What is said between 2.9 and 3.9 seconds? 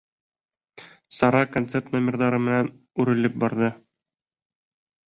үрелеп барҙы.